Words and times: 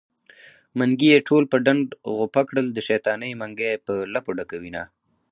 منګي 0.77 1.09
يې 1.13 1.25
ټول 1.27 1.43
په 1.51 1.57
ډنډ 1.65 1.87
غوپه 2.15 2.41
کړم 2.49 2.65
د 2.71 2.77
شيطانۍ 2.87 3.31
منګی 3.41 3.71
په 3.85 3.93
لپو 4.13 4.31
ډکوينه 4.37 4.83